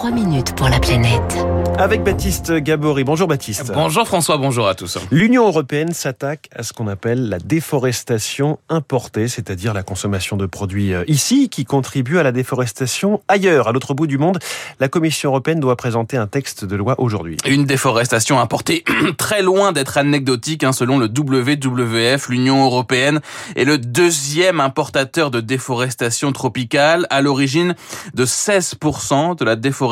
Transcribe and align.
3 0.00 0.12
minutes 0.12 0.56
pour 0.56 0.70
la 0.70 0.80
planète. 0.80 1.36
Avec 1.76 2.02
Baptiste 2.02 2.52
Gabory. 2.52 3.04
Bonjour 3.04 3.28
Baptiste. 3.28 3.70
Bonjour 3.74 4.06
François, 4.06 4.38
bonjour 4.38 4.66
à 4.66 4.74
tous. 4.74 4.98
L'Union 5.10 5.46
européenne 5.46 5.92
s'attaque 5.92 6.48
à 6.56 6.62
ce 6.62 6.72
qu'on 6.72 6.88
appelle 6.88 7.28
la 7.28 7.38
déforestation 7.38 8.58
importée, 8.70 9.28
c'est-à-dire 9.28 9.74
la 9.74 9.82
consommation 9.82 10.38
de 10.38 10.46
produits 10.46 10.94
euh, 10.94 11.04
ici 11.06 11.50
qui 11.50 11.66
contribuent 11.66 12.18
à 12.18 12.22
la 12.22 12.32
déforestation 12.32 13.20
ailleurs, 13.28 13.68
à 13.68 13.72
l'autre 13.72 13.92
bout 13.92 14.06
du 14.06 14.16
monde. 14.16 14.38
La 14.78 14.88
Commission 14.88 15.30
européenne 15.30 15.60
doit 15.60 15.76
présenter 15.76 16.16
un 16.16 16.26
texte 16.26 16.64
de 16.64 16.76
loi 16.76 16.94
aujourd'hui. 16.98 17.36
Une 17.46 17.66
déforestation 17.66 18.40
importée 18.40 18.84
très 19.18 19.42
loin 19.42 19.72
d'être 19.72 19.98
anecdotique, 19.98 20.64
hein, 20.64 20.72
selon 20.72 20.98
le 20.98 21.08
WWF, 21.08 22.30
l'Union 22.30 22.64
européenne 22.64 23.20
est 23.54 23.64
le 23.64 23.76
deuxième 23.76 24.60
importateur 24.60 25.30
de 25.30 25.40
déforestation 25.40 26.32
tropicale, 26.32 27.06
à 27.10 27.20
l'origine 27.20 27.74
de 28.14 28.24
16% 28.24 29.38
de 29.38 29.44
la 29.44 29.56
déforestation 29.56 29.89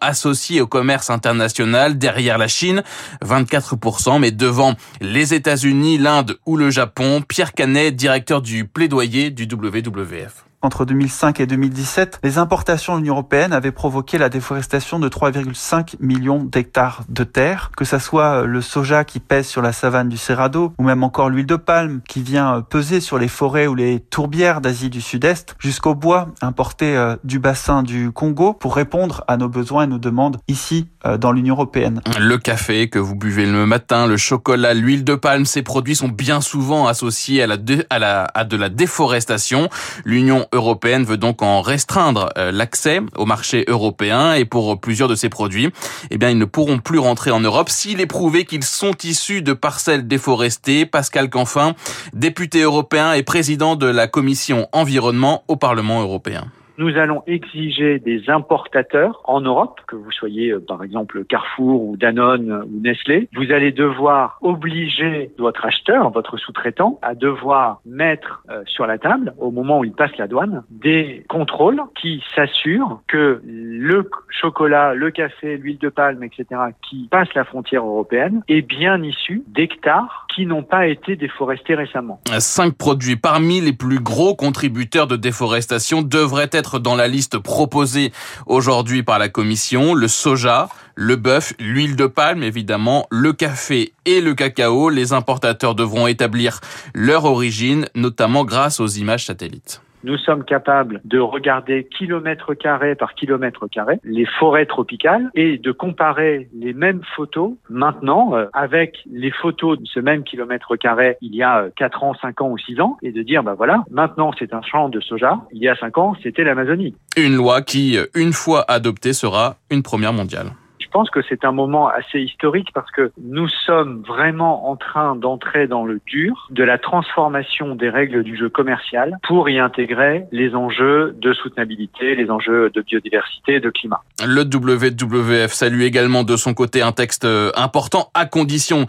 associée 0.00 0.60
au 0.60 0.66
commerce 0.66 1.10
international, 1.10 1.98
derrière 1.98 2.38
la 2.38 2.48
Chine, 2.48 2.82
24%, 3.24 4.18
mais 4.20 4.30
devant 4.30 4.74
les 5.00 5.34
États-Unis, 5.34 5.98
l'Inde 5.98 6.38
ou 6.46 6.56
le 6.56 6.70
Japon. 6.70 7.22
Pierre 7.26 7.52
Canet, 7.52 7.94
directeur 7.94 8.42
du 8.42 8.66
plaidoyer 8.66 9.30
du 9.30 9.44
WWF. 9.44 10.49
Entre 10.62 10.84
2005 10.84 11.40
et 11.40 11.46
2017, 11.46 12.20
les 12.22 12.36
importations 12.36 12.92
de 12.92 12.98
l'Union 12.98 13.14
européenne 13.14 13.54
avaient 13.54 13.72
provoqué 13.72 14.18
la 14.18 14.28
déforestation 14.28 14.98
de 14.98 15.08
3,5 15.08 15.94
millions 16.00 16.44
d'hectares 16.44 17.02
de 17.08 17.24
terre, 17.24 17.70
que 17.74 17.86
ça 17.86 17.98
soit 17.98 18.44
le 18.44 18.60
soja 18.60 19.04
qui 19.04 19.20
pèse 19.20 19.46
sur 19.46 19.62
la 19.62 19.72
savane 19.72 20.10
du 20.10 20.18
Cerrado, 20.18 20.74
ou 20.78 20.82
même 20.82 21.02
encore 21.02 21.30
l'huile 21.30 21.46
de 21.46 21.56
palme 21.56 22.02
qui 22.06 22.22
vient 22.22 22.60
peser 22.60 23.00
sur 23.00 23.16
les 23.16 23.28
forêts 23.28 23.68
ou 23.68 23.74
les 23.74 24.00
tourbières 24.00 24.60
d'Asie 24.60 24.90
du 24.90 25.00
Sud-Est, 25.00 25.56
jusqu'au 25.58 25.94
bois 25.94 26.28
importé 26.42 26.94
euh, 26.94 27.16
du 27.24 27.38
bassin 27.38 27.82
du 27.82 28.12
Congo 28.12 28.52
pour 28.52 28.76
répondre 28.76 29.24
à 29.28 29.38
nos 29.38 29.48
besoins 29.48 29.84
et 29.84 29.86
nos 29.86 29.96
demandes 29.98 30.36
ici 30.46 30.88
euh, 31.06 31.16
dans 31.16 31.32
l'Union 31.32 31.54
européenne. 31.54 32.02
Le 32.18 32.36
café 32.36 32.90
que 32.90 32.98
vous 32.98 33.14
buvez 33.14 33.46
le 33.46 33.64
matin, 33.64 34.06
le 34.06 34.18
chocolat, 34.18 34.74
l'huile 34.74 35.04
de 35.04 35.14
palme, 35.14 35.46
ces 35.46 35.62
produits 35.62 35.96
sont 35.96 36.08
bien 36.08 36.42
souvent 36.42 36.86
associés 36.86 37.42
à, 37.42 37.46
la 37.46 37.56
à, 37.88 37.98
la, 37.98 38.24
à 38.24 38.44
de 38.44 38.58
la 38.58 38.68
déforestation. 38.68 39.70
L'Union 40.04 40.46
européenne 40.52 41.04
veut 41.04 41.16
donc 41.16 41.42
en 41.42 41.60
restreindre 41.62 42.30
euh, 42.38 42.52
l'accès 42.52 43.00
au 43.16 43.26
marché 43.26 43.64
européen 43.68 44.34
et 44.34 44.44
pour 44.44 44.80
plusieurs 44.80 45.08
de 45.08 45.14
ces 45.14 45.28
produits, 45.28 45.70
eh 46.10 46.18
bien, 46.18 46.30
ils 46.30 46.38
ne 46.38 46.44
pourront 46.44 46.78
plus 46.78 46.98
rentrer 46.98 47.30
en 47.30 47.40
Europe 47.40 47.68
s'il 47.68 48.00
est 48.00 48.06
prouvé 48.06 48.44
qu'ils 48.44 48.64
sont 48.64 48.94
issus 49.02 49.42
de 49.42 49.52
parcelles 49.52 50.06
déforestées. 50.06 50.86
Pascal 50.86 51.30
Canfin, 51.30 51.74
député 52.12 52.62
européen 52.62 53.12
et 53.12 53.22
président 53.22 53.76
de 53.76 53.86
la 53.86 54.06
commission 54.06 54.68
environnement 54.72 55.44
au 55.48 55.56
Parlement 55.56 56.00
européen 56.00 56.50
nous 56.80 56.96
allons 56.96 57.22
exiger 57.26 57.98
des 57.98 58.30
importateurs 58.30 59.20
en 59.24 59.42
Europe, 59.42 59.80
que 59.86 59.96
vous 59.96 60.10
soyez 60.10 60.50
euh, 60.50 60.64
par 60.66 60.82
exemple 60.82 61.24
Carrefour 61.26 61.82
ou 61.82 61.96
Danone 61.98 62.64
ou 62.64 62.80
Nestlé, 62.80 63.28
vous 63.34 63.52
allez 63.52 63.70
devoir 63.70 64.38
obliger 64.40 65.30
votre 65.38 65.66
acheteur, 65.66 66.10
votre 66.10 66.38
sous-traitant, 66.38 66.98
à 67.02 67.14
devoir 67.14 67.82
mettre 67.84 68.42
euh, 68.48 68.62
sur 68.64 68.86
la 68.86 68.96
table, 68.96 69.34
au 69.38 69.50
moment 69.50 69.80
où 69.80 69.84
il 69.84 69.92
passe 69.92 70.16
la 70.16 70.26
douane, 70.26 70.62
des 70.70 71.22
contrôles 71.28 71.82
qui 72.00 72.24
s'assurent 72.34 73.02
que 73.08 73.42
le 73.44 74.08
chocolat, 74.30 74.94
le 74.94 75.10
café, 75.10 75.58
l'huile 75.58 75.78
de 75.78 75.90
palme, 75.90 76.22
etc., 76.24 76.46
qui 76.88 77.08
passe 77.10 77.28
la 77.34 77.44
frontière 77.44 77.84
européenne, 77.84 78.42
est 78.48 78.62
bien 78.62 79.02
issu 79.02 79.42
d'hectares 79.48 80.26
qui 80.34 80.46
n'ont 80.46 80.62
pas 80.62 80.86
été 80.86 81.16
déforestés 81.16 81.74
récemment. 81.74 82.20
Cinq 82.38 82.74
produits 82.74 83.16
parmi 83.16 83.60
les 83.60 83.74
plus 83.74 83.98
gros 83.98 84.34
contributeurs 84.34 85.06
de 85.06 85.16
déforestation 85.16 86.00
devraient 86.00 86.48
être 86.52 86.69
dans 86.78 86.94
la 86.94 87.08
liste 87.08 87.38
proposée 87.38 88.12
aujourd'hui 88.46 89.02
par 89.02 89.18
la 89.18 89.28
Commission, 89.28 89.94
le 89.94 90.08
soja, 90.08 90.68
le 90.94 91.16
bœuf, 91.16 91.54
l'huile 91.58 91.96
de 91.96 92.06
palme 92.06 92.42
évidemment, 92.42 93.06
le 93.10 93.32
café 93.32 93.92
et 94.04 94.20
le 94.20 94.34
cacao. 94.34 94.90
Les 94.90 95.12
importateurs 95.12 95.74
devront 95.74 96.06
établir 96.06 96.60
leur 96.94 97.24
origine, 97.24 97.86
notamment 97.94 98.44
grâce 98.44 98.80
aux 98.80 98.88
images 98.88 99.26
satellites 99.26 99.80
nous 100.04 100.16
sommes 100.18 100.44
capables 100.44 101.00
de 101.04 101.18
regarder 101.18 101.84
kilomètre 101.84 102.54
carré 102.54 102.94
par 102.94 103.14
kilomètre 103.14 103.66
carré 103.66 104.00
les 104.04 104.26
forêts 104.26 104.66
tropicales 104.66 105.30
et 105.34 105.58
de 105.58 105.72
comparer 105.72 106.48
les 106.54 106.72
mêmes 106.72 107.02
photos 107.16 107.52
maintenant 107.68 108.34
euh, 108.34 108.46
avec 108.52 108.98
les 109.10 109.30
photos 109.30 109.78
de 109.78 109.86
ce 109.86 110.00
même 110.00 110.24
kilomètre 110.24 110.76
carré 110.76 111.16
il 111.20 111.34
y 111.34 111.42
a 111.42 111.68
4 111.76 112.04
ans, 112.04 112.14
5 112.20 112.40
ans 112.40 112.50
ou 112.50 112.58
6 112.58 112.80
ans 112.80 112.96
et 113.02 113.12
de 113.12 113.22
dire 113.22 113.42
bah 113.42 113.54
voilà, 113.56 113.84
maintenant 113.90 114.32
c'est 114.38 114.54
un 114.54 114.62
champ 114.62 114.88
de 114.88 115.00
soja, 115.00 115.40
il 115.52 115.62
y 115.62 115.68
a 115.68 115.76
5 115.76 115.98
ans 115.98 116.14
c'était 116.22 116.44
l'Amazonie. 116.44 116.94
Une 117.16 117.34
loi 117.34 117.62
qui, 117.62 117.98
une 118.14 118.32
fois 118.32 118.64
adoptée, 118.68 119.12
sera 119.12 119.56
une 119.70 119.82
première 119.82 120.12
mondiale. 120.12 120.52
Je 120.90 120.98
pense 120.98 121.08
que 121.08 121.20
c'est 121.28 121.44
un 121.44 121.52
moment 121.52 121.86
assez 121.86 122.18
historique 122.18 122.70
parce 122.74 122.90
que 122.90 123.12
nous 123.22 123.46
sommes 123.64 124.02
vraiment 124.08 124.68
en 124.68 124.74
train 124.74 125.14
d'entrer 125.14 125.68
dans 125.68 125.84
le 125.84 126.00
dur 126.04 126.48
de 126.50 126.64
la 126.64 126.78
transformation 126.78 127.76
des 127.76 127.88
règles 127.88 128.24
du 128.24 128.36
jeu 128.36 128.48
commercial 128.48 129.16
pour 129.22 129.48
y 129.48 129.60
intégrer 129.60 130.24
les 130.32 130.56
enjeux 130.56 131.14
de 131.16 131.32
soutenabilité, 131.32 132.16
les 132.16 132.28
enjeux 132.28 132.70
de 132.70 132.82
biodiversité 132.82 133.54
et 133.54 133.60
de 133.60 133.70
climat. 133.70 134.02
Le 134.26 134.42
WWF 134.42 135.52
salue 135.52 135.82
également 135.82 136.24
de 136.24 136.36
son 136.36 136.54
côté 136.54 136.82
un 136.82 136.90
texte 136.90 137.24
euh, 137.24 137.52
important 137.54 138.10
à 138.14 138.26
condition 138.26 138.88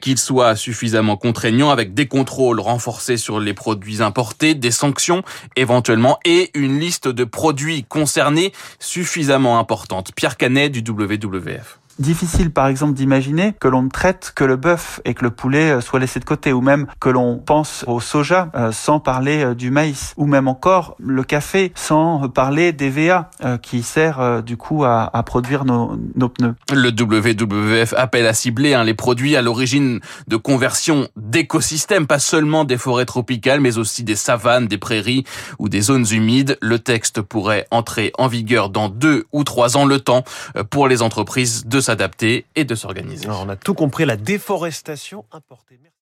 qu'il 0.00 0.16
soit 0.16 0.56
suffisamment 0.56 1.18
contraignant 1.18 1.68
avec 1.68 1.92
des 1.92 2.08
contrôles 2.08 2.60
renforcés 2.60 3.18
sur 3.18 3.40
les 3.40 3.52
produits 3.52 4.00
importés, 4.00 4.54
des 4.54 4.70
sanctions 4.70 5.22
éventuellement 5.56 6.18
et 6.24 6.50
une 6.54 6.78
liste 6.80 7.08
de 7.08 7.24
produits 7.24 7.84
concernés 7.84 8.52
suffisamment 8.78 9.58
importante. 9.58 10.12
Pierre 10.16 10.38
Canet 10.38 10.72
du 10.72 10.80
WWF. 10.80 11.41
WWF. 11.42 11.81
Difficile 11.98 12.50
par 12.50 12.68
exemple 12.68 12.94
d'imaginer 12.94 13.54
que 13.60 13.68
l'on 13.68 13.82
ne 13.82 13.90
traite 13.90 14.32
que 14.34 14.44
le 14.44 14.56
bœuf 14.56 15.00
et 15.04 15.12
que 15.12 15.24
le 15.24 15.30
poulet 15.30 15.72
euh, 15.72 15.80
soit 15.80 16.00
laissé 16.00 16.20
de 16.20 16.24
côté, 16.24 16.52
ou 16.52 16.62
même 16.62 16.86
que 17.00 17.10
l'on 17.10 17.38
pense 17.38 17.84
au 17.86 18.00
soja 18.00 18.50
euh, 18.54 18.72
sans 18.72 18.98
parler 18.98 19.44
euh, 19.44 19.54
du 19.54 19.70
maïs, 19.70 20.14
ou 20.16 20.26
même 20.26 20.48
encore 20.48 20.96
le 20.98 21.22
café 21.22 21.72
sans 21.74 22.28
parler 22.28 22.72
des 22.72 22.88
VA 22.88 23.30
qui 23.62 23.82
sert 23.82 24.42
du 24.42 24.56
coup 24.56 24.84
à, 24.84 25.10
à 25.16 25.22
produire 25.22 25.64
nos, 25.64 25.98
nos, 26.14 26.28
pneus. 26.28 26.54
Le 26.72 26.90
WWF 26.90 27.94
appelle 27.96 28.26
à 28.26 28.34
cibler 28.34 28.74
hein, 28.74 28.84
les 28.84 28.94
produits 28.94 29.36
à 29.36 29.42
l'origine 29.42 30.00
de 30.28 30.36
conversion 30.36 31.08
d'écosystèmes, 31.16 32.06
pas 32.06 32.18
seulement 32.18 32.64
des 32.64 32.78
forêts 32.78 33.04
tropicales, 33.04 33.60
mais 33.60 33.78
aussi 33.78 34.04
des 34.04 34.16
savanes, 34.16 34.66
des 34.66 34.78
prairies 34.78 35.24
ou 35.58 35.68
des 35.68 35.80
zones 35.80 36.06
humides. 36.10 36.56
Le 36.60 36.78
texte 36.78 37.20
pourrait 37.20 37.66
entrer 37.70 38.12
en 38.18 38.28
vigueur 38.28 38.70
dans 38.70 38.88
deux 38.88 39.26
ou 39.32 39.44
trois 39.44 39.76
ans, 39.76 39.84
le 39.84 40.00
temps 40.00 40.24
pour 40.70 40.88
les 40.88 41.02
entreprises 41.02 41.64
de 41.66 41.81
s'adapter 41.82 42.46
et 42.56 42.64
de 42.64 42.74
s'organiser. 42.74 43.28
On 43.28 43.48
a 43.48 43.56
tout 43.56 43.74
compris, 43.74 44.06
la 44.06 44.16
déforestation 44.16 45.26
importée. 45.32 45.78